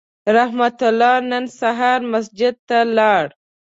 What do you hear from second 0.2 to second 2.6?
رحمت الله نن سهار مسجد